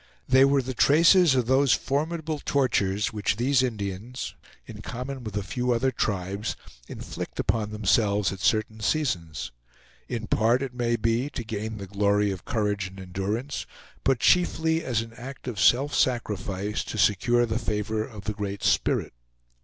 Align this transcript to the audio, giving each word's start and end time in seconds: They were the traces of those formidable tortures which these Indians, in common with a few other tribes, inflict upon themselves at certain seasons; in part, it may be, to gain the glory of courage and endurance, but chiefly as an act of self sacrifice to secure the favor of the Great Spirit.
They 0.27 0.43
were 0.45 0.63
the 0.63 0.73
traces 0.73 1.35
of 1.35 1.45
those 1.45 1.73
formidable 1.73 2.41
tortures 2.43 3.13
which 3.13 3.35
these 3.35 3.61
Indians, 3.61 4.33
in 4.65 4.81
common 4.81 5.23
with 5.23 5.37
a 5.37 5.43
few 5.43 5.71
other 5.71 5.91
tribes, 5.91 6.55
inflict 6.87 7.39
upon 7.39 7.69
themselves 7.69 8.31
at 8.33 8.39
certain 8.39 8.79
seasons; 8.79 9.51
in 10.07 10.25
part, 10.25 10.63
it 10.63 10.73
may 10.73 10.95
be, 10.95 11.29
to 11.29 11.43
gain 11.43 11.77
the 11.77 11.85
glory 11.85 12.31
of 12.31 12.45
courage 12.45 12.87
and 12.87 12.99
endurance, 12.99 13.67
but 14.03 14.17
chiefly 14.19 14.83
as 14.83 15.01
an 15.01 15.13
act 15.17 15.47
of 15.47 15.59
self 15.59 15.93
sacrifice 15.93 16.83
to 16.85 16.97
secure 16.97 17.45
the 17.45 17.59
favor 17.59 18.03
of 18.03 18.23
the 18.23 18.33
Great 18.33 18.63
Spirit. 18.63 19.13